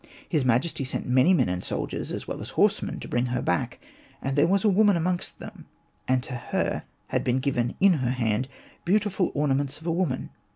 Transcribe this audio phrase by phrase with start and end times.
[0.27, 3.79] His majesty sent many men and soldiers, as well as horsemen, to bring her back.
[4.19, 5.67] And there was a woman amongst them,
[6.07, 8.47] and to her had been given in her hand
[8.83, 10.31] beautiful ornaments of a woman.